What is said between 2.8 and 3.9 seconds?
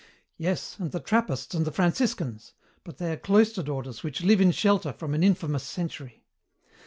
But they are cloistered